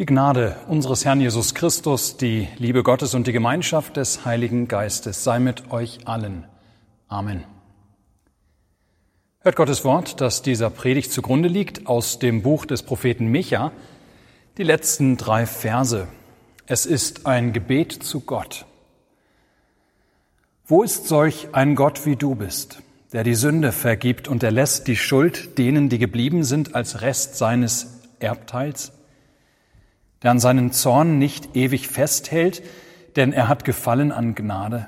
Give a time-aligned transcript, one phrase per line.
[0.00, 5.24] Die Gnade unseres Herrn Jesus Christus, die Liebe Gottes und die Gemeinschaft des Heiligen Geistes
[5.24, 6.46] sei mit euch allen.
[7.06, 7.44] Amen.
[9.40, 13.72] Hört Gottes Wort, das dieser Predigt zugrunde liegt, aus dem Buch des Propheten Micha,
[14.56, 16.08] die letzten drei Verse.
[16.64, 18.64] Es ist ein Gebet zu Gott.
[20.64, 22.80] Wo ist solch ein Gott wie du bist,
[23.12, 28.00] der die Sünde vergibt und erlässt die Schuld denen, die geblieben sind, als Rest seines
[28.18, 28.94] Erbteils?
[30.22, 32.62] Der an seinen Zorn nicht ewig festhält,
[33.16, 34.86] denn er hat Gefallen an Gnade.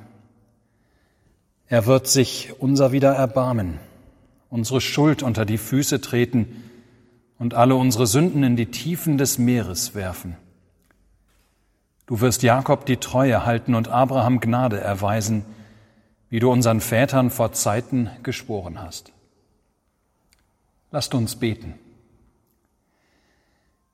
[1.66, 3.78] Er wird sich unser wieder erbarmen,
[4.50, 6.62] unsere Schuld unter die Füße treten
[7.38, 10.36] und alle unsere Sünden in die Tiefen des Meeres werfen.
[12.06, 15.44] Du wirst Jakob die Treue halten und Abraham Gnade erweisen,
[16.28, 19.12] wie du unseren Vätern vor Zeiten geschworen hast.
[20.90, 21.74] Lasst uns beten.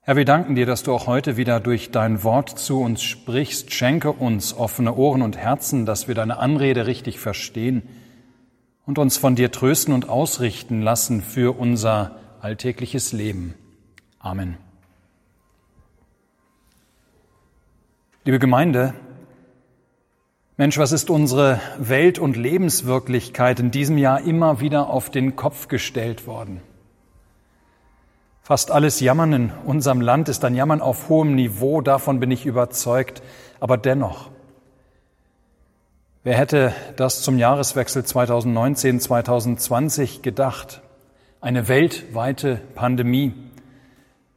[0.08, 3.74] Herr, wir danken dir, dass du auch heute wieder durch dein Wort zu uns sprichst.
[3.74, 7.82] Schenke uns offene Ohren und Herzen, dass wir deine Anrede richtig verstehen
[8.86, 13.52] und uns von dir trösten und ausrichten lassen für unser alltägliches Leben.
[14.18, 14.56] Amen.
[18.24, 18.94] Liebe Gemeinde,
[20.56, 25.68] Mensch, was ist unsere Welt- und Lebenswirklichkeit in diesem Jahr immer wieder auf den Kopf
[25.68, 26.62] gestellt worden?
[28.48, 32.46] Fast alles Jammern in unserem Land ist ein Jammern auf hohem Niveau, davon bin ich
[32.46, 33.20] überzeugt.
[33.60, 34.30] Aber dennoch,
[36.24, 40.80] wer hätte das zum Jahreswechsel 2019-2020 gedacht?
[41.42, 43.34] Eine weltweite Pandemie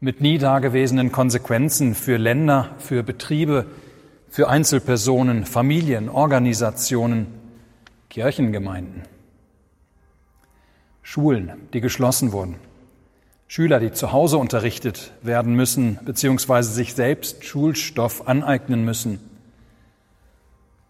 [0.01, 3.65] mit nie dagewesenen Konsequenzen für Länder, für Betriebe,
[4.27, 7.27] für Einzelpersonen, Familien, Organisationen,
[8.09, 9.03] Kirchengemeinden.
[11.01, 12.57] Schulen, die geschlossen wurden
[13.53, 19.19] Schüler, die zu Hause unterrichtet werden müssen, beziehungsweise sich selbst Schulstoff aneignen müssen.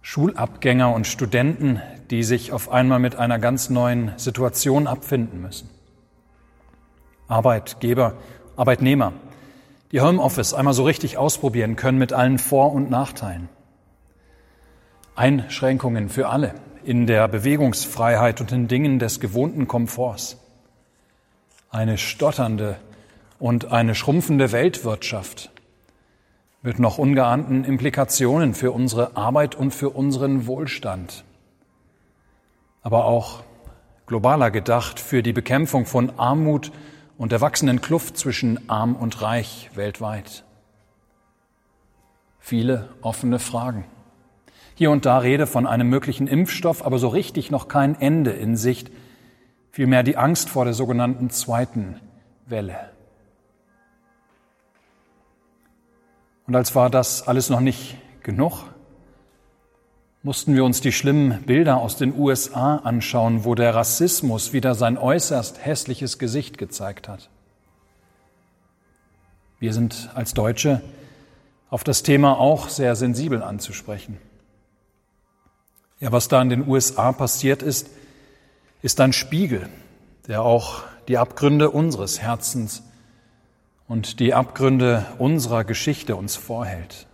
[0.03, 5.71] Schulabgänger und Studenten, die sich auf einmal mit einer ganz neuen Situation abfinden müssen.
[7.27, 8.13] Arbeitgeber,
[8.55, 9.13] Arbeitnehmer,
[9.91, 13.49] die Homeoffice einmal so richtig ausprobieren können mit allen Vor- und Nachteilen.
[15.15, 20.37] Einschränkungen für alle in der Bewegungsfreiheit und in Dingen des gewohnten Komforts
[21.71, 22.77] eine stotternde
[23.39, 25.51] und eine schrumpfende Weltwirtschaft
[26.61, 31.23] mit noch ungeahnten Implikationen für unsere Arbeit und für unseren Wohlstand,
[32.83, 33.43] aber auch
[34.05, 36.71] globaler gedacht für die Bekämpfung von Armut
[37.17, 40.43] und der wachsenden Kluft zwischen arm und reich weltweit.
[42.39, 43.85] Viele offene Fragen.
[44.75, 48.57] Hier und da Rede von einem möglichen Impfstoff, aber so richtig noch kein Ende in
[48.57, 48.91] Sicht,
[49.71, 51.99] vielmehr die Angst vor der sogenannten zweiten
[52.45, 52.91] Welle.
[56.47, 58.65] Und als war das alles noch nicht genug,
[60.23, 64.97] mussten wir uns die schlimmen Bilder aus den USA anschauen, wo der Rassismus wieder sein
[64.97, 67.29] äußerst hässliches Gesicht gezeigt hat.
[69.59, 70.81] Wir sind als Deutsche
[71.69, 74.17] auf das Thema auch sehr sensibel anzusprechen.
[75.99, 77.89] Ja, was da in den USA passiert ist,
[78.81, 79.69] ist ein Spiegel,
[80.27, 82.83] der auch die Abgründe unseres Herzens
[83.87, 87.07] und die Abgründe unserer Geschichte uns vorhält.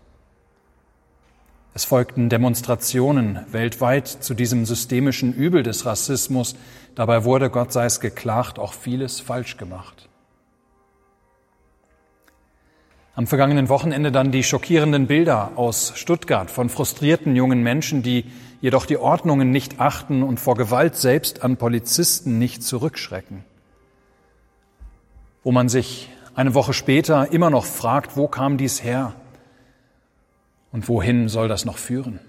[1.73, 6.55] Es folgten Demonstrationen weltweit zu diesem systemischen Übel des Rassismus.
[6.95, 10.06] Dabei wurde, Gott sei es geklagt, auch vieles falsch gemacht.
[13.17, 18.25] Am vergangenen Wochenende dann die schockierenden Bilder aus Stuttgart von frustrierten jungen Menschen, die
[18.61, 23.43] jedoch die Ordnungen nicht achten und vor Gewalt selbst an Polizisten nicht zurückschrecken.
[25.43, 29.13] Wo man sich eine Woche später immer noch fragt, wo kam dies her
[30.71, 32.19] und wohin soll das noch führen?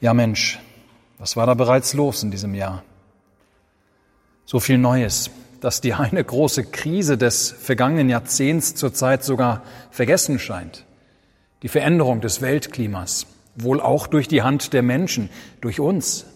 [0.00, 0.60] Ja Mensch,
[1.18, 2.84] was war da bereits los in diesem Jahr?
[4.44, 10.84] So viel Neues, dass die eine große Krise des vergangenen Jahrzehnts zurzeit sogar vergessen scheint
[11.62, 15.28] die Veränderung des Weltklimas, wohl auch durch die Hand der Menschen,
[15.60, 16.26] durch uns,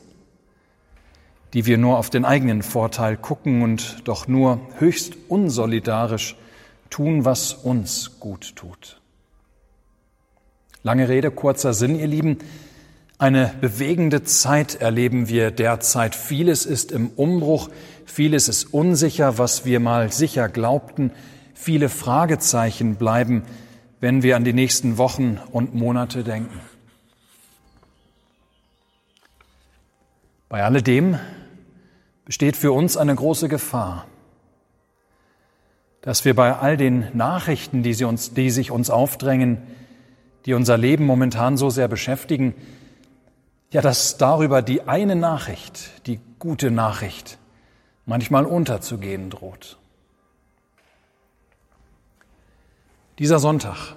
[1.54, 6.36] die wir nur auf den eigenen Vorteil gucken und doch nur höchst unsolidarisch
[6.90, 9.00] tun, was uns gut tut.
[10.82, 12.38] Lange Rede, kurzer Sinn, ihr Lieben.
[13.22, 16.16] Eine bewegende Zeit erleben wir derzeit.
[16.16, 17.70] Vieles ist im Umbruch,
[18.04, 21.12] vieles ist unsicher, was wir mal sicher glaubten.
[21.54, 23.44] Viele Fragezeichen bleiben
[24.02, 26.60] wenn wir an die nächsten Wochen und Monate denken.
[30.48, 31.20] Bei alledem
[32.24, 34.06] besteht für uns eine große Gefahr.
[36.00, 39.58] dass wir bei all den Nachrichten, die, sie uns, die sich uns aufdrängen,
[40.46, 42.54] die unser Leben momentan so sehr beschäftigen,
[43.72, 47.38] ja, dass darüber die eine Nachricht, die gute Nachricht,
[48.04, 49.78] manchmal unterzugehen droht.
[53.18, 53.96] Dieser Sonntag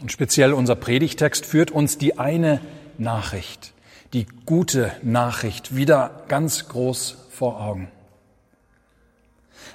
[0.00, 2.60] und speziell unser Predigtext führt uns die eine
[2.96, 3.74] Nachricht,
[4.14, 7.90] die gute Nachricht wieder ganz groß vor Augen.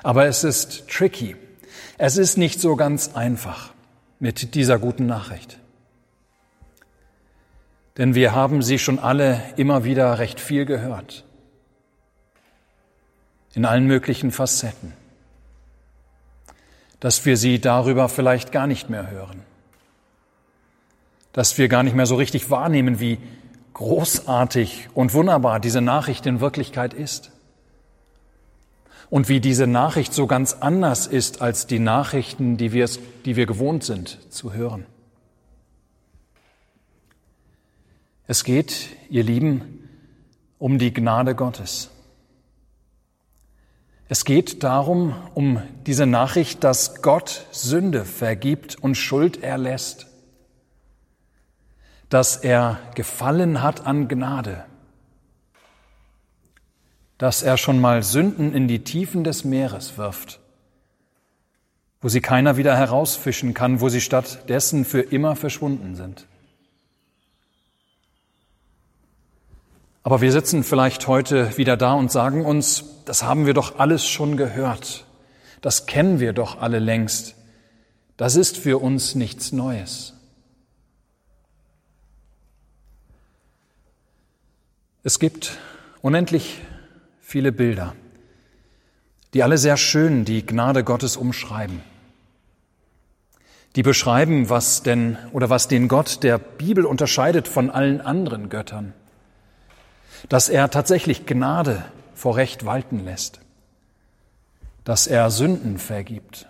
[0.02, 1.36] Aber es ist tricky.
[1.98, 3.74] Es ist nicht so ganz einfach
[4.20, 5.60] mit dieser guten Nachricht.
[7.98, 11.24] Denn wir haben sie schon alle immer wieder recht viel gehört.
[13.54, 14.94] In allen möglichen Facetten.
[17.00, 19.44] Dass wir sie darüber vielleicht gar nicht mehr hören.
[21.32, 23.18] Dass wir gar nicht mehr so richtig wahrnehmen, wie
[23.74, 27.32] großartig und wunderbar diese Nachricht in Wirklichkeit ist.
[29.10, 32.90] Und wie diese Nachricht so ganz anders ist als die Nachrichten, die wir,
[33.24, 34.86] die wir gewohnt sind zu hören.
[38.28, 39.88] Es geht, ihr Lieben,
[40.58, 41.92] um die Gnade Gottes.
[44.08, 50.08] Es geht darum, um diese Nachricht, dass Gott Sünde vergibt und Schuld erlässt,
[52.10, 54.66] dass er gefallen hat an Gnade,
[57.20, 60.40] dass er schon mal Sünden in die Tiefen des Meeres wirft,
[62.02, 66.28] wo sie keiner wieder herausfischen kann, wo sie stattdessen für immer verschwunden sind.
[70.06, 74.06] Aber wir sitzen vielleicht heute wieder da und sagen uns, das haben wir doch alles
[74.06, 75.04] schon gehört.
[75.62, 77.34] Das kennen wir doch alle längst.
[78.16, 80.14] Das ist für uns nichts Neues.
[85.02, 85.58] Es gibt
[86.04, 86.62] unendlich
[87.20, 87.96] viele Bilder,
[89.34, 91.82] die alle sehr schön die Gnade Gottes umschreiben.
[93.76, 98.94] Die beschreiben, was denn oder was den Gott der Bibel unterscheidet von allen anderen Göttern
[100.30, 101.84] dass er tatsächlich Gnade
[102.14, 103.42] vor Recht walten lässt,
[104.84, 106.48] dass er Sünden vergibt,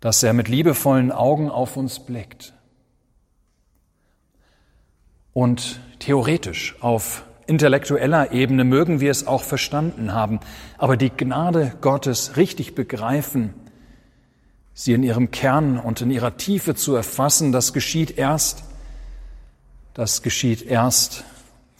[0.00, 2.54] dass er mit liebevollen Augen auf uns blickt.
[5.32, 10.40] Und theoretisch auf intellektueller Ebene mögen wir es auch verstanden haben,
[10.78, 13.54] aber die Gnade Gottes richtig begreifen,
[14.74, 18.64] sie in ihrem Kern und in ihrer Tiefe zu erfassen, das geschieht erst,
[19.94, 21.24] das geschieht erst,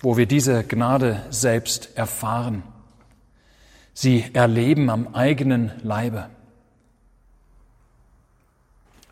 [0.03, 2.65] wo wir diese Gnade selbst erfahren,
[3.95, 6.29] sie erleben am eigenen Leibe.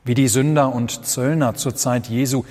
[0.05, 2.45] Wie die Sünder und Zöllner zur Zeit Jesu,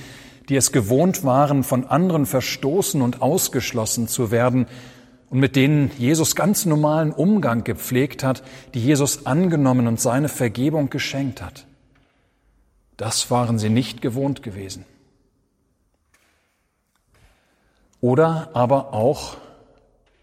[0.48, 4.68] die es gewohnt waren, von anderen verstoßen und ausgeschlossen zu werden
[5.30, 8.44] und mit denen Jesus ganz normalen Umgang gepflegt hat,
[8.74, 11.66] die Jesus angenommen und seine Vergebung geschenkt hat.
[12.98, 14.86] Das waren sie nicht gewohnt gewesen.
[18.02, 19.38] Oder aber auch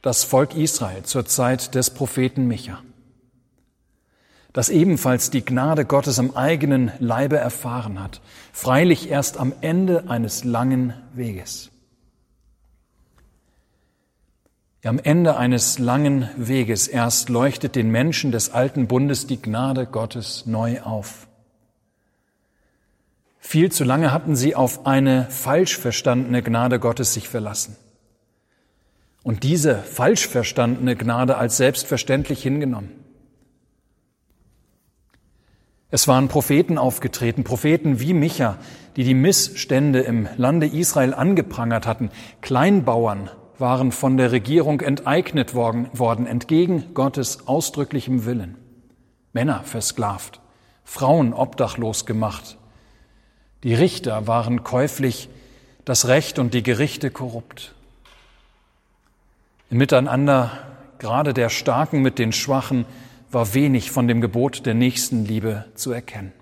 [0.03, 2.83] das Volk Israel zur Zeit des Propheten Micha,
[4.53, 8.21] das ebenfalls die Gnade Gottes am eigenen Leibe erfahren hat,
[8.53, 11.71] freilich erst am Ende eines langen Weges.
[14.85, 20.47] Am Ende eines langen Weges erst leuchtet den Menschen des alten Bundes die Gnade Gottes
[20.47, 21.27] neu auf.
[23.47, 27.77] Viel zu lange hatten sie auf eine falsch verstandene Gnade Gottes sich verlassen
[29.23, 32.91] und diese falsch verstandene Gnade als selbstverständlich hingenommen.
[35.91, 38.59] Es waren Propheten aufgetreten, Propheten wie Micha,
[38.97, 42.11] die die Missstände im Lande Israel angeprangert hatten.
[42.41, 48.59] Kleinbauern waren von der Regierung enteignet worden, entgegen Gottes ausdrücklichem Willen.
[49.33, 50.41] Männer versklavt,
[50.83, 52.59] Frauen obdachlos gemacht,
[53.67, 55.29] die Richter waren käuflich,
[55.85, 57.75] das Recht und die Gerichte korrupt.
[59.71, 60.53] Im Miteinander,
[61.01, 62.85] gerade der Starken mit den Schwachen,
[63.33, 66.33] war wenig von dem Gebot der Nächstenliebe zu erkennen.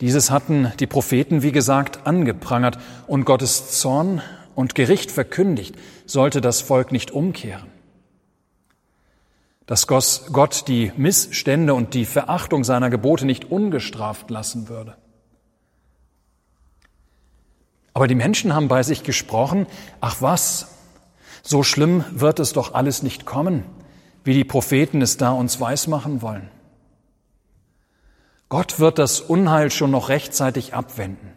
[0.00, 4.22] Dieses hatten die Propheten, wie gesagt, angeprangert und Gottes Zorn
[4.54, 7.75] und Gericht verkündigt, sollte das Volk nicht umkehren
[9.66, 14.96] dass Gott die Missstände und die Verachtung seiner Gebote nicht ungestraft lassen würde.
[17.92, 19.66] Aber die Menschen haben bei sich gesprochen,
[20.00, 20.68] ach was,
[21.42, 23.64] so schlimm wird es doch alles nicht kommen,
[24.22, 26.50] wie die Propheten es da uns weismachen wollen.
[28.48, 31.32] Gott wird das Unheil schon noch rechtzeitig abwenden.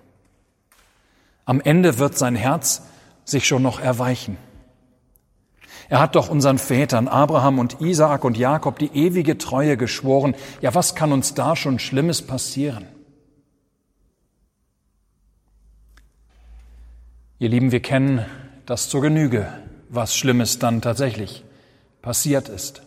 [1.45, 2.83] Am Ende wird sein Herz
[3.25, 4.37] sich schon noch erweichen.
[5.89, 10.35] Er hat doch unseren Vätern Abraham und Isaak und Jakob die ewige Treue geschworen.
[10.61, 12.85] Ja, was kann uns da schon Schlimmes passieren?
[17.39, 18.23] Ihr Lieben, wir kennen
[18.67, 19.51] das zur Genüge,
[19.89, 21.43] was Schlimmes dann tatsächlich
[22.03, 22.83] passiert ist.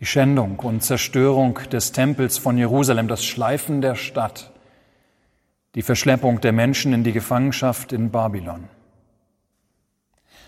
[0.00, 4.50] Die Schändung und Zerstörung des Tempels von Jerusalem, das Schleifen der Stadt,
[5.76, 8.68] die Verschleppung der Menschen in die Gefangenschaft in Babylon.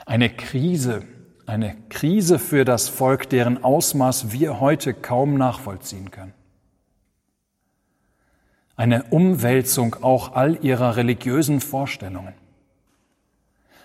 [0.07, 1.05] Eine Krise,
[1.47, 6.35] eine Krise für das Volk, deren Ausmaß wir heute kaum nachvollziehen können.
[8.75, 12.35] Eine Umwälzung auch all ihrer religiösen Vorstellungen.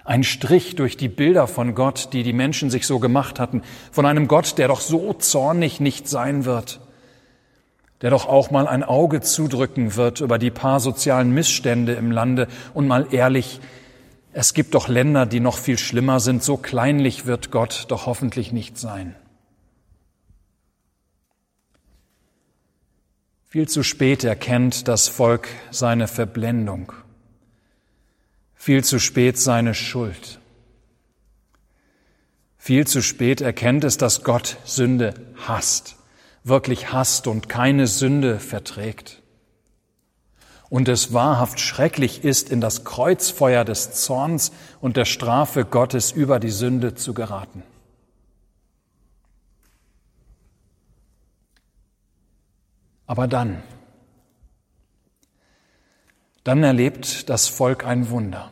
[0.05, 4.05] Ein Strich durch die Bilder von Gott, die die Menschen sich so gemacht hatten, von
[4.05, 6.79] einem Gott, der doch so zornig nicht sein wird,
[8.01, 12.47] der doch auch mal ein Auge zudrücken wird über die paar sozialen Missstände im Lande
[12.73, 13.59] und mal ehrlich,
[14.37, 18.51] es gibt doch Länder, die noch viel schlimmer sind, so kleinlich wird Gott doch hoffentlich
[18.51, 19.15] nicht sein.
[23.47, 26.93] Viel zu spät erkennt das Volk seine Verblendung
[28.67, 30.39] viel zu spät seine Schuld.
[32.57, 35.95] Viel zu spät erkennt es, dass Gott Sünde hasst,
[36.43, 39.21] wirklich hasst und keine Sünde verträgt.
[40.69, 46.39] Und es wahrhaft schrecklich ist, in das Kreuzfeuer des Zorns und der Strafe Gottes über
[46.39, 47.63] die Sünde zu geraten.
[53.05, 53.63] Aber dann,
[56.43, 58.51] dann erlebt das Volk ein Wunder.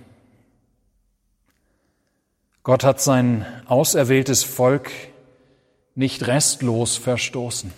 [2.64, 4.90] Gott hat sein auserwähltes Volk
[5.94, 7.72] nicht restlos verstoßen,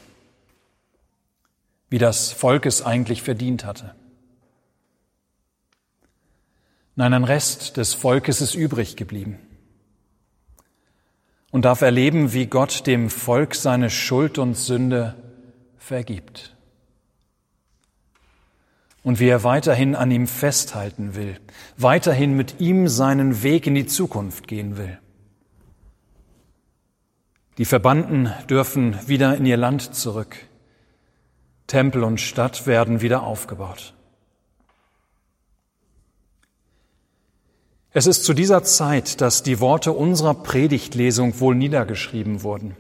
[1.90, 3.96] wie das Volk es eigentlich verdient hatte.
[6.98, 9.38] Nein, ein Rest des Volkes ist übrig geblieben
[11.52, 15.14] und darf erleben, wie Gott dem Volk seine Schuld und Sünde
[15.78, 16.56] vergibt
[19.04, 21.40] und wie er weiterhin an ihm festhalten will,
[21.78, 24.98] weiterhin mit ihm seinen Weg in die Zukunft gehen will.
[27.60, 30.36] Die Verbannten dürfen wieder in ihr Land zurück.
[31.68, 33.94] Tempel und Stadt werden wieder aufgebaut.
[37.98, 42.78] Es ist zu dieser Zeit, dass die Worte unserer Predigtlesung wohl niedergeschrieben wurden.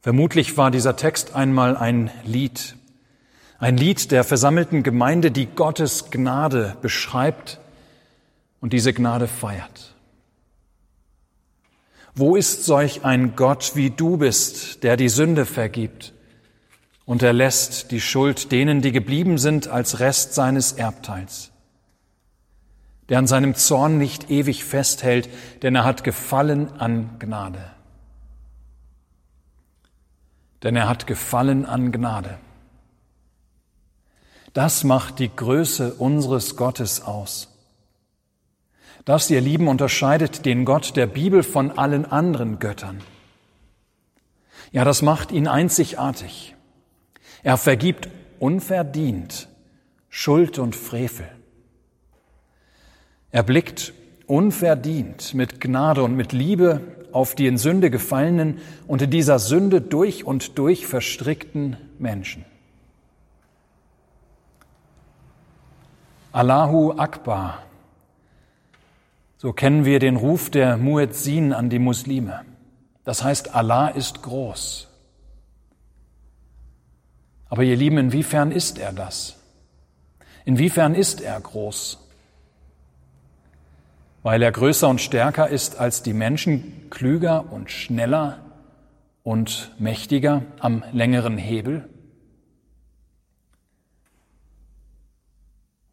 [0.00, 2.74] Vermutlich war dieser Text einmal ein Lied,
[3.60, 7.60] ein Lied der versammelten Gemeinde, die Gottes Gnade beschreibt
[8.60, 9.94] und diese Gnade feiert.
[12.16, 16.14] Wo ist solch ein Gott wie du bist, der die Sünde vergibt
[17.04, 21.52] und erlässt die Schuld denen, die geblieben sind, als Rest seines Erbteils?
[23.08, 25.28] Der an seinem Zorn nicht ewig festhält,
[25.62, 27.70] denn er hat Gefallen an Gnade.
[30.62, 32.38] Denn er hat Gefallen an Gnade.
[34.54, 37.50] Das macht die Größe unseres Gottes aus.
[39.04, 43.02] Das, ihr Lieben, unterscheidet den Gott der Bibel von allen anderen Göttern.
[44.72, 46.56] Ja, das macht ihn einzigartig.
[47.42, 48.08] Er vergibt
[48.38, 49.48] unverdient
[50.08, 51.28] Schuld und Frevel.
[53.34, 53.92] Er blickt
[54.28, 59.80] unverdient mit Gnade und mit Liebe auf die in Sünde gefallenen und in dieser Sünde
[59.80, 62.44] durch und durch verstrickten Menschen.
[66.30, 67.64] Allahu Akbar.
[69.36, 72.44] So kennen wir den Ruf der Muezzin an die Muslime.
[73.02, 74.86] Das heißt, Allah ist groß.
[77.48, 79.34] Aber ihr Lieben, inwiefern ist er das?
[80.44, 81.98] Inwiefern ist er groß?
[84.24, 88.38] Weil er größer und stärker ist als die Menschen, klüger und schneller
[89.22, 91.86] und mächtiger am längeren Hebel?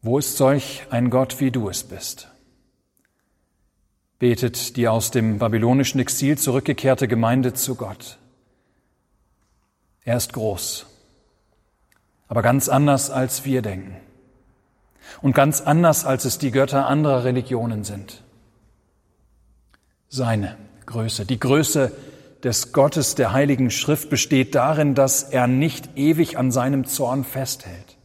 [0.00, 2.30] Wo ist solch ein Gott, wie du es bist?
[4.18, 8.18] Betet die aus dem babylonischen Exil zurückgekehrte Gemeinde zu Gott.
[10.04, 10.86] Er ist groß,
[12.28, 13.98] aber ganz anders, als wir denken.
[15.20, 18.22] Und ganz anders, als es die Götter anderer Religionen sind.
[20.08, 20.56] Seine
[20.86, 21.92] Größe, die Größe
[22.42, 27.96] des Gottes der Heiligen Schrift besteht darin, dass er nicht ewig an seinem Zorn festhält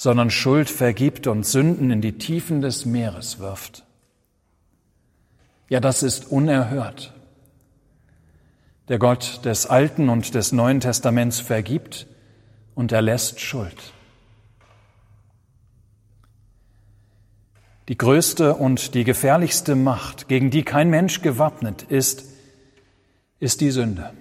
[0.00, 3.84] sondern Schuld vergibt und Sünden in die Tiefen des Meeres wirft.
[5.68, 7.12] Ja, das ist unerhört.
[8.88, 12.06] Der Gott des Alten und des Neuen Testaments vergibt
[12.74, 13.92] und erlässt Schuld.
[17.90, 22.22] Die größte und die gefährlichste Macht, gegen die kein Mensch gewappnet ist,
[23.40, 24.12] ist die Sünde.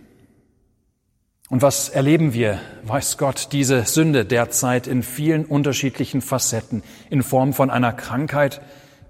[1.50, 7.54] Und was erleben wir, weiß Gott, diese Sünde derzeit in vielen unterschiedlichen Facetten, in Form
[7.54, 8.60] von einer Krankheit,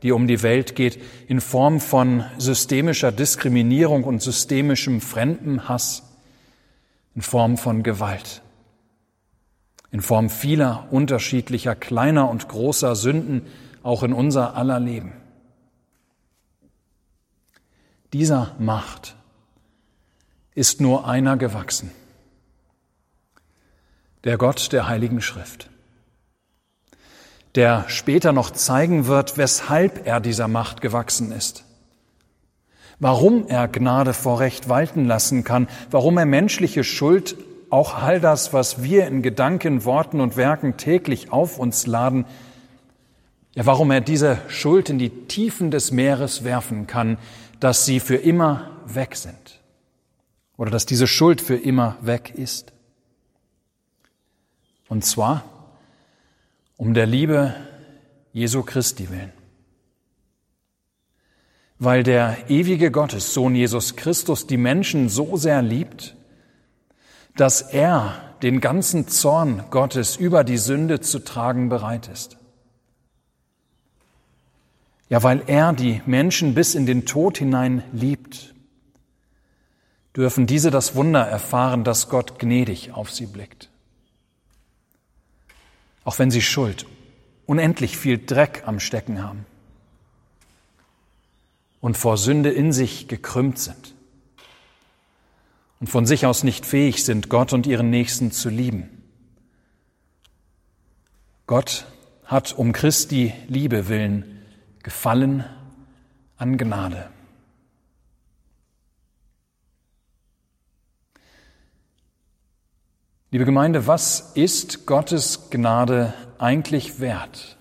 [0.04, 6.04] die um die Welt geht, in Form von systemischer Diskriminierung und systemischem Fremdenhass,
[7.16, 8.42] in Form von Gewalt,
[9.90, 13.44] in Form vieler unterschiedlicher kleiner und großer Sünden,
[13.84, 15.14] auch in unser aller Leben.
[18.14, 19.16] Dieser Macht
[20.56, 21.92] ist nur einer gewachsen,
[24.24, 25.70] der Gott der Heiligen Schrift,
[27.56, 31.66] der später noch zeigen wird, weshalb er dieser Macht gewachsen ist,
[33.00, 37.38] warum er Gnade vor Recht walten lassen kann, warum er menschliche Schuld,
[37.70, 42.26] auch all das, was wir in Gedanken, Worten und Werken täglich auf uns laden,
[43.56, 47.18] ja, warum er diese Schuld in die Tiefen des Meeres werfen kann,
[47.60, 49.60] dass sie für immer weg sind
[50.58, 52.74] oder dass diese Schuld für immer weg ist.
[54.88, 55.44] Und zwar
[56.78, 57.54] um der Liebe
[58.32, 59.34] Jesu Christi willen.
[61.78, 66.16] Weil der ewige Gottessohn Jesus Christus die Menschen so sehr liebt,
[67.36, 72.39] dass er den ganzen Zorn Gottes über die Sünde zu tragen bereit ist.
[75.10, 78.54] Ja, weil er die Menschen bis in den Tod hinein liebt,
[80.16, 83.70] dürfen diese das Wunder erfahren, dass Gott gnädig auf sie blickt.
[86.04, 86.86] Auch wenn sie Schuld,
[87.48, 89.46] unendlich viel Dreck am Stecken haben
[91.82, 93.96] und vor Sünde in sich gekrümmt sind
[95.80, 98.90] und von sich aus nicht fähig sind, Gott und ihren Nächsten zu lieben.
[101.48, 101.88] Gott
[102.26, 104.39] hat um Christi Liebe willen
[104.84, 105.44] Gefallen
[106.38, 107.10] an Gnade.
[113.32, 117.58] Liebe Gemeinde, was ist Gottes Gnade eigentlich wert?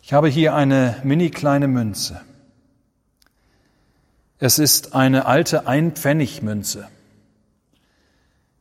[0.00, 2.20] Ich habe hier eine mini kleine Münze.
[4.38, 6.88] Es ist eine alte Einpfennigmünze.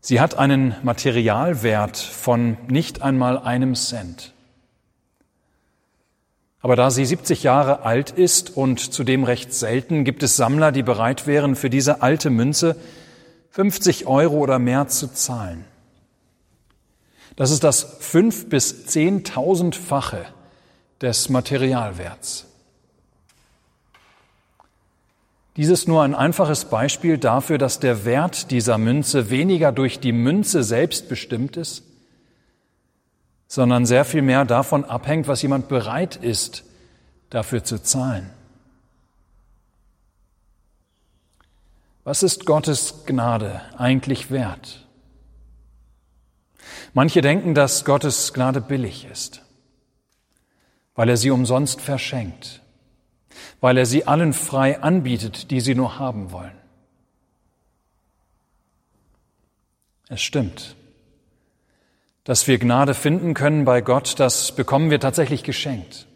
[0.02, 4.31] Sie hat einen Materialwert von nicht einmal einem Cent.
[6.62, 10.84] Aber da sie 70 Jahre alt ist und zudem recht selten, gibt es Sammler, die
[10.84, 12.76] bereit wären, für diese alte Münze
[13.50, 15.65] 50 Euro oder mehr zu zahlen.
[17.36, 20.26] Das ist das fünf bis zehntausendfache
[21.02, 22.45] des Materialwerts.
[25.58, 30.13] Dies ist nur ein einfaches Beispiel dafür, dass der Wert dieser Münze weniger durch die
[30.13, 31.84] Münze selbst bestimmt ist,
[33.52, 36.64] sondern sehr viel mehr davon abhängt, was jemand bereit ist,
[37.30, 38.30] dafür zu zahlen.
[42.06, 44.88] Was ist Gottes Gnade eigentlich wert?
[46.94, 49.42] Manche denken, dass Gottes Gnade billig ist,
[50.96, 52.62] weil er sie umsonst verschenkt,
[53.60, 56.56] weil er sie allen frei anbietet, die sie nur haben wollen.
[60.08, 60.78] Es stimmt.
[62.24, 66.08] Dass wir Gnade finden können bei Gott, das bekommen wir tatsächlich geschenkt.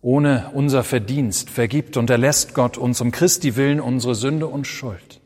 [0.00, 5.20] Ohne unser Verdienst vergibt und erlässt Gott uns um Christi willen unsere Sünde und Schuld.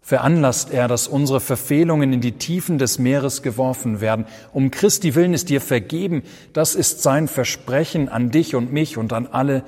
[0.00, 4.26] Veranlasst er, dass unsere Verfehlungen in die Tiefen des Meeres geworfen werden.
[4.52, 6.22] Um Christi willen ist dir vergeben.
[6.52, 9.62] Das ist sein Versprechen an dich und mich und an alle,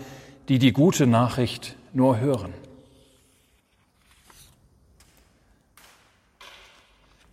[0.48, 2.54] die die gute Nachricht nur hören.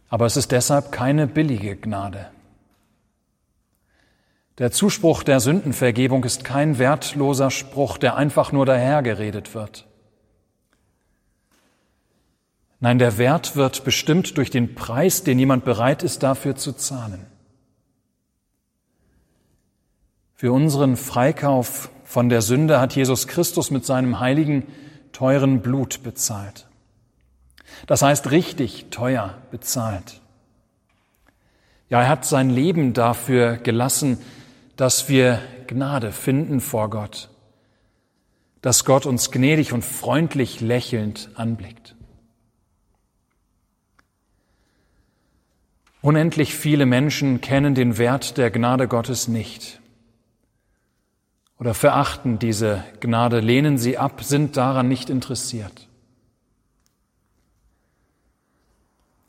[0.09, 2.31] Aber es ist deshalb keine billige Gnade.
[4.57, 9.87] Der Zuspruch der Sündenvergebung ist kein wertloser Spruch, der einfach nur dahergeredet wird.
[12.81, 17.25] Nein, der Wert wird bestimmt durch den Preis, den jemand bereit ist, dafür zu zahlen.
[20.33, 24.63] Für unseren Freikauf von der Sünde hat Jesus Christus mit seinem heiligen,
[25.11, 26.68] teuren Blut bezahlt.
[27.87, 30.21] Das heißt richtig teuer bezahlt.
[31.89, 34.19] Ja, er hat sein Leben dafür gelassen,
[34.75, 37.29] dass wir Gnade finden vor Gott,
[38.61, 41.95] dass Gott uns gnädig und freundlich lächelnd anblickt.
[46.01, 49.79] Unendlich viele Menschen kennen den Wert der Gnade Gottes nicht
[51.59, 55.88] oder verachten diese Gnade, lehnen sie ab, sind daran nicht interessiert.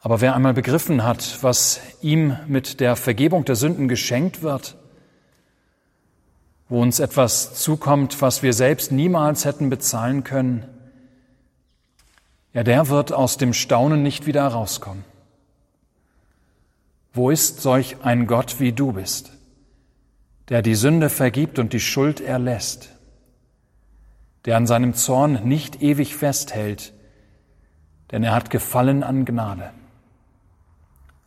[0.01, 4.77] Aber wer einmal begriffen hat, was ihm mit der Vergebung der Sünden geschenkt wird,
[6.71, 10.65] wo uns etwas zukommt, was wir selbst niemals hätten bezahlen können,
[12.55, 15.05] ja, der wird aus dem Staunen nicht wieder rauskommen.
[17.13, 19.33] Wo ist solch ein Gott wie du bist,
[20.49, 22.89] der die Sünde vergibt und die Schuld erlässt,
[24.47, 26.93] der an seinem Zorn nicht ewig festhält,
[28.11, 29.73] denn er hat Gefallen an Gnade.